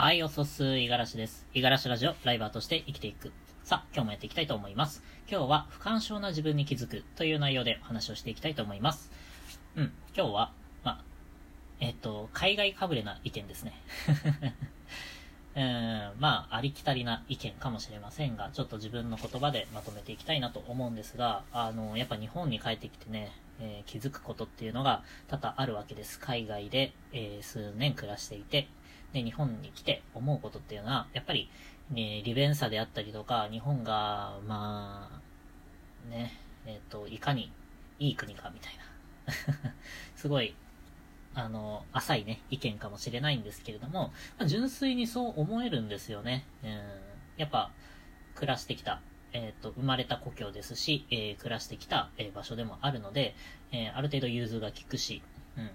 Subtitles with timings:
[0.00, 1.44] はい、おそす、いがらしです。
[1.52, 3.32] いがらしラジオ、ライバーとして生きていく。
[3.64, 5.02] さあ、今日もやっていきたいと思います。
[5.28, 9.10] 今日は、不干渉な自分に気づくという内容でお話をしていきたいと思います。
[9.74, 10.52] うん、今日は、
[10.84, 11.02] ま
[11.80, 13.72] えっと、海外かぶれな意見ですね。
[15.56, 26.18] うん、まあ、ありきたりな意見かもしれませんが、ちょっと自分の言葉でまとめていきたいなと思うんですが、あの、やっぱ日本に帰ってきてね、えー、気づくことっていうのが多々あるわけです。
[26.18, 28.68] 海外で、えー、数年暮らしていて、
[29.12, 31.50] で、日本に来て思うことっていうのは、やっぱり、
[31.90, 35.10] ね、利便さであったりとか、日本が、ま
[36.06, 37.50] あ、ね、えっ、ー、と、いかに
[37.98, 39.72] いい国かみたいな。
[40.16, 40.54] すごい、
[41.34, 46.44] あの、浅いね、意見かもしれないんですけれども、まあ、純粋にそう思えるんですよね。
[46.62, 46.80] うん、
[47.36, 47.70] やっぱ、
[48.34, 49.00] 暮らしてきた、
[49.32, 53.34] えっ、ー、と、生まれた故郷ですし、えー、暮らしてきた、え場所でもあるので、
[53.72, 55.22] えある程度融通が利くし、
[55.56, 55.70] うん、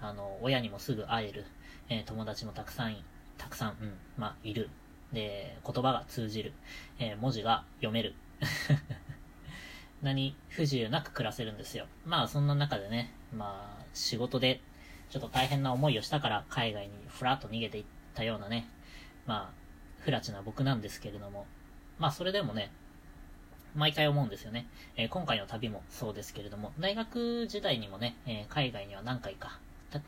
[0.00, 1.44] あの、親にもすぐ会える。
[1.90, 2.96] えー、友達もたくさん、
[3.38, 4.68] たくさん、うん、まあ、いる。
[5.12, 6.52] で、言葉が通じる。
[6.98, 8.14] えー、文字が読める。
[10.02, 11.86] 何不自由なく暮らせるんですよ。
[12.04, 14.60] まあ、そんな中でね、まあ、仕事で、
[15.10, 18.68] ちょっと大変な思いをしたから、海外にふらっと逃げていったようなね、
[19.26, 19.58] まあ、
[20.00, 21.46] 不埒な僕なんですけれども、
[21.98, 22.70] まあ、それでもね、
[23.74, 24.66] 毎回思うんですよね。
[24.96, 29.58] えー、今回の旅もそうですけれども、大学時代にもね、えー、海外には何回か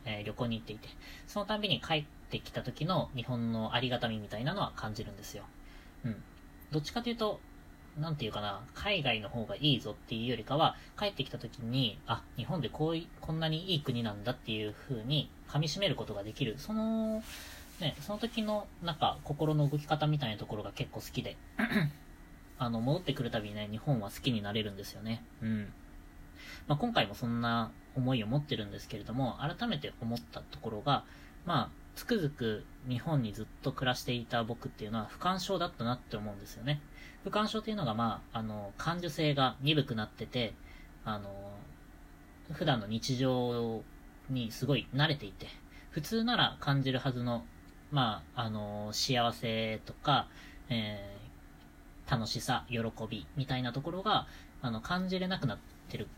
[0.05, 0.89] えー、旅行に行っていて、
[1.27, 5.44] そのたびに帰ってきた時の日本のありがたみみたいなのは感じるんですよ。
[6.05, 6.22] うん。
[6.70, 7.41] どっちかというと、
[7.98, 16.56] なんていうかな、海外の方がいいぞっていうよりかは、帰ってきた時に、あ、日本でこうい、こんなにいい国なんだっていう風に噛み締めることができる。
[16.58, 17.22] その、
[17.80, 21.36] ね、その時の、なんか、心の動き方みたいなところが結構好きで、
[22.61, 25.25] あの、戻ってくるたびにね、日本は好きになれるんですよね。
[25.42, 25.72] うん。
[26.69, 31.05] まあ、今回もそんな思いを持ってるんですけれども、改めて思ったところが、
[31.47, 36.83] まあ、つくづく日本にずっと暮らしていた僕っていうのは不干渉だったなって思うんですよね。
[37.25, 40.52] 不干渉っていうのが、まあ、あの、感受性が鈍くなってて、
[41.07, 41.30] あの、
[42.52, 43.83] 普段の日常
[44.29, 45.46] にすごい慣れていて、
[45.92, 47.42] 普通なら感じるはずの、
[47.90, 50.29] まあ、あの、幸せとか、
[50.68, 51.20] え、
[52.10, 52.78] 楽しさ、喜
[53.08, 54.26] びみたいなところが、
[54.62, 56.08] あの、感じれなくなってる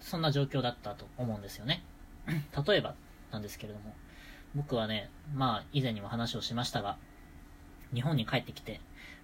[0.00, 1.82] そんな状況だったと思うんですよね。
[2.66, 2.94] 例えば
[3.30, 3.94] なんですけれども、
[4.54, 6.96] 僕はね、まあ以前にも話をしましたが、
[7.94, 8.80] 日本に帰ってきて、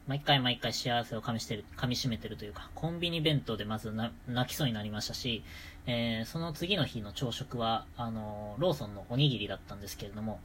[0.06, 4.12] 毎回毎回幸せを噛みしてる、噛み締めてるというか、コンビニ弁当でまず泣
[4.48, 5.42] きそうになりましたし、
[5.86, 10.40] えー、その次の日の朝食は、あのー、ローソンのおにぎりだったんですけれども、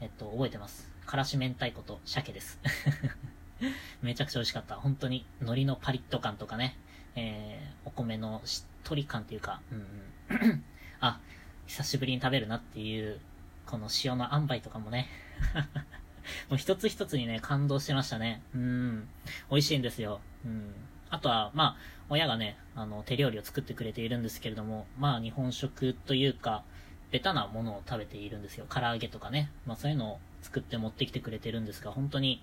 [0.00, 0.92] えっと、覚えてます。
[1.06, 2.60] からし明太子と鮭です。
[4.02, 4.76] めちゃくちゃ美味しかった。
[4.76, 6.76] 本当に、海苔のパリッと感とかね、
[7.16, 10.64] えー、お米のしっとり感っていうか、うんうん。
[11.00, 11.20] あ、
[11.66, 13.20] 久しぶりに食べるなっていう、
[13.66, 15.08] この塩の塩梅とかもね。
[16.48, 18.42] もう一つ一つにね、感動してましたね。
[18.54, 19.08] うん。
[19.50, 20.20] 美味しいんですよ。
[20.44, 20.74] うん。
[21.10, 21.76] あとは、まあ、
[22.08, 26.64] 親がね、あの、手料理を作ってくれているんですけれども、まあ、日本食というか、
[27.10, 28.66] ベタなものを食べているんですよ。
[28.68, 29.50] 唐揚げとかね。
[29.66, 32.42] まあ、そういうのを作って持ってきてくれてるんですが、本当に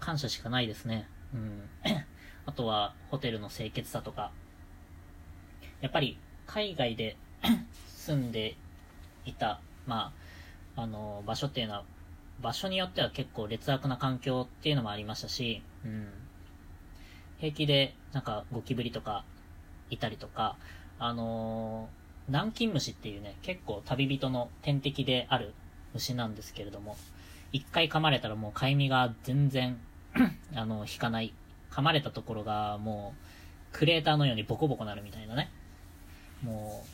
[0.00, 1.08] 感謝しかないですね。
[1.34, 1.62] うん。
[2.46, 4.30] あとは、ホテルの清潔さとか、
[5.80, 7.16] やっぱり、海外で
[7.88, 8.56] 住んで
[9.24, 10.12] いた、ま
[10.76, 11.84] あ、あの、場所っていうのは、
[12.40, 16.08] 場所によっては結構劣悪な環境っていうのもありましたし、うん。
[17.38, 19.24] 平気で、なんか、ゴキブリとか、
[19.90, 20.56] いたりとか、
[20.98, 25.54] あのー、南京虫っていうね、結構旅人の天敵である
[25.94, 26.96] 虫なんですけれども、
[27.52, 29.78] 一回噛まれたらもうかゆみが全然
[30.54, 31.32] あの、引かない
[31.70, 33.14] 噛まれたところがも
[33.72, 35.50] う、クレーターのようにボコボコなるみたいなね。
[36.42, 36.88] もう、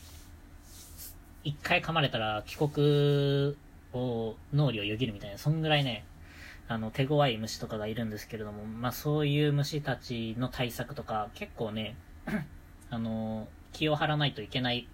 [1.44, 3.56] 一回噛まれたら帰国
[3.92, 6.04] を、脳裏をよぎるみたいな、そんぐらいね、
[6.68, 11.96] あの、手強い虫とかがいるんですけれども、まあそういう虫たちの対策とか、結構ね、
[12.90, 14.88] あの、気を張らないといけない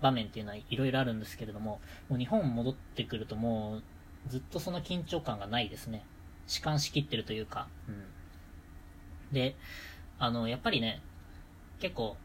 [0.00, 3.82] 場面っていうのはいろいろあるんですけれども、もう日本戻ってくるともう、
[4.28, 6.04] ずっとその緊張感がないですね。
[6.46, 8.04] 弛緩しきってるというか、うん。
[9.32, 9.56] で、
[10.18, 11.00] あの、やっぱりね、
[11.80, 12.16] 結構、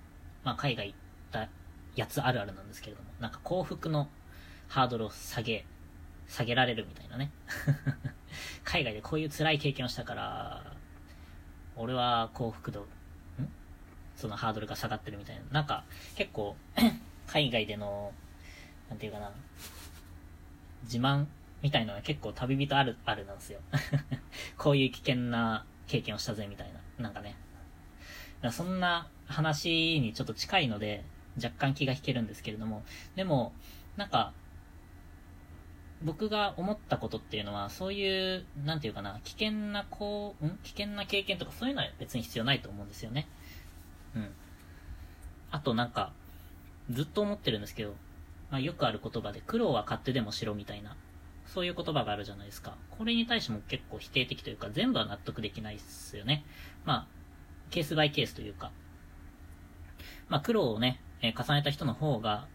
[0.43, 0.97] まあ、海外行っ
[1.31, 1.49] た
[1.95, 4.07] やつあるあるなんですけれども、なんか幸福の
[4.67, 5.65] ハードルを下げ、
[6.27, 7.31] 下げられるみたいなね。
[8.63, 10.75] 海外でこういう辛い経験をしたから、
[11.75, 12.87] 俺は幸福度、ん？
[14.15, 15.43] そのハードルが下がってるみたいな。
[15.51, 15.83] なんか、
[16.15, 16.55] 結構、
[17.27, 18.13] 海外での、
[18.89, 19.31] なんていうかな、
[20.83, 21.25] 自慢
[21.65, 23.59] みたいなのは結構旅人ある、あるなんですよ。
[24.55, 26.79] こういう危険な経験をしたぜみたいな。
[27.03, 27.35] なんかね。
[28.39, 31.03] かそんな話にちょっと近いので、
[31.43, 32.83] 若干気が引けるんですけれども、
[33.15, 33.51] でも、
[33.97, 34.33] なんか、
[36.03, 40.59] 僕が思ったことっていうのは、そういう、なんていうかな、危険な、こう、ん？
[40.61, 43.27] 危険な経験とかそういうのは別に必要ないと思うんですよね。
[44.15, 44.29] うん。
[45.49, 46.13] あとなんか、
[46.91, 47.95] ずっと思ってるんですけど、
[48.51, 50.95] まあ、よくある言葉で、苦労は勝手でもしろみたいな、
[51.45, 52.75] そういう言葉があるじゃないですか。
[52.97, 56.43] これに対しても結構否定的というか、全部は納得できないっすよね。
[56.85, 57.07] まあ、
[57.69, 58.71] ケースバイケースというか、
[60.27, 62.47] まあ、苦労をね、えー、重ねた人の方が、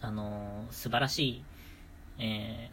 [0.00, 1.44] あのー、素晴らしい、
[2.18, 2.70] え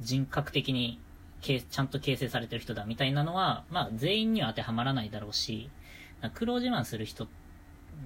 [0.00, 1.00] ー、人格的に、
[1.40, 5.70] ちゃんと形成されてる人だみたいなのは、まあ、全員には当てはまらないだろうし、
[6.32, 7.28] 苦労自慢する人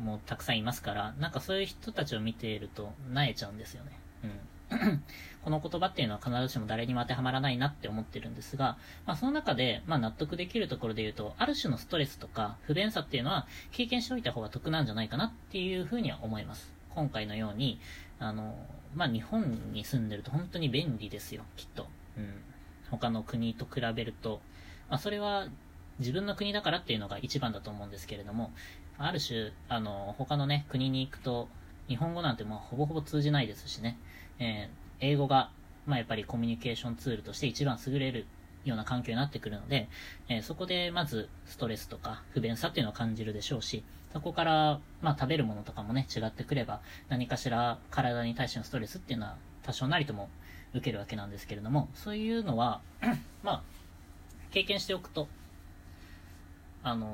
[0.01, 3.93] もたくさんいますから、なんかそういう人たちを見ていると、なえちゃうんですよね。
[4.25, 4.31] うん。
[5.45, 8.77] この言葉っていうのは必ずしも誰にも当てはまらないなって思ってるんですが、
[9.07, 16.73] まあその中で、まあ納得できるところで言うと、ある種のストレスとか不便さっていうのは経験しておいた方が得なんじゃないかなっていうふうには思います。
[16.95, 17.81] 今回のように、
[18.19, 18.55] あの、
[18.95, 21.87] まあ日本に住んでると本当に便利ですよ、きっと。
[22.17, 22.43] うん。
[22.91, 24.41] 他の国と比べると、
[24.89, 25.49] まあそれは
[25.99, 28.53] 自分の国だからっていうのが一番だと思うんですけれども、
[28.99, 31.49] ある種、あの、他のね、国に行くと、
[31.89, 33.99] 日本語なんてもうほぼほぼ通じないですしね、
[34.39, 35.51] えー、英語が、
[35.87, 38.27] まあ、やっぱりコミュニケーションツールとして一番優れる
[38.65, 39.89] ような環境になってくるので、
[40.29, 43.83] えー、そこでまずストレスとか不便さっていうのを感じるでしょうし、
[44.13, 50.29] そこから、まあ、食べるものとかもね、違ってくれば、何かしら体に対してのストレスっていうのは多少なりとも
[50.73, 52.81] 受けるわけなんですけれども、そういうのは
[53.43, 53.63] まあ、
[54.51, 55.29] 経験しておくと、
[56.83, 57.07] あの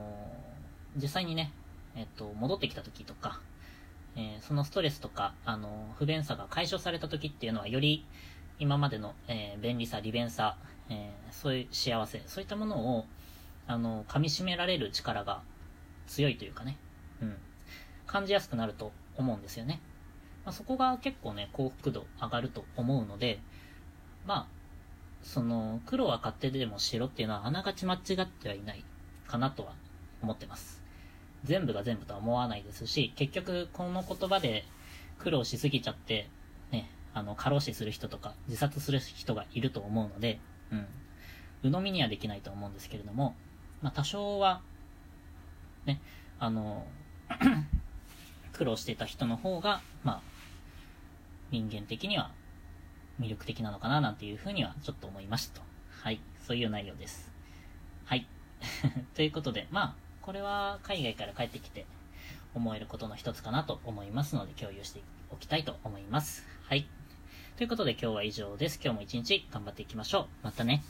[0.96, 1.52] ー、実際にね、
[1.96, 3.40] えっと、戻ってきた時とか、
[4.16, 8.06] えー、そのストレスとか、あの、不便さが解消された時っていうのは、より
[8.58, 10.56] 今までの、えー、便利さ、利便さ、
[10.88, 13.06] えー、そういう幸せ、そういったものを、
[13.66, 15.42] あの、噛み締められる力が
[16.06, 16.76] 強いというかね、
[17.22, 17.36] うん、
[18.06, 19.80] 感じやすくなると思うんですよね。
[20.44, 23.40] まあ、そこが結構ね、幸福度上がると思うので、
[24.26, 24.46] まあ、
[25.22, 28.84] その、黒は勝手でも白っていうのはあながち間違ってはいない
[29.26, 29.72] かなとは
[30.22, 30.83] 思ってます。
[31.44, 34.64] 全部が全部とは思わないですし、結局この言葉で
[35.18, 36.28] 苦労しすぎちゃって、
[36.72, 40.40] ね、あの、過労死する人とか自殺する人がいると思うので、
[40.72, 40.86] うん。
[41.62, 43.34] 鵜呑みにはできないと思うんですけれども、
[43.82, 44.62] まあ多少は、
[45.86, 46.00] ね、
[46.38, 46.86] あの、
[48.52, 50.20] 苦労してた人の方が、まあ、
[51.50, 52.30] 人間的には
[53.20, 55.62] 魅力的なのかななんていうふうにはちょっと思いましたと。
[56.02, 56.20] はい。
[56.46, 57.32] そういう内容です。
[58.04, 58.26] はい。
[59.14, 61.84] ということで、まあ、これは海外から帰ってきて
[62.54, 66.46] 思えることの一つかなと思いますので共有しておきたいと思います。
[66.62, 66.86] はい。
[67.58, 68.80] ということで今日は以上です。
[68.82, 70.26] 今日も一日頑張っていきましょう。
[70.42, 70.82] またね。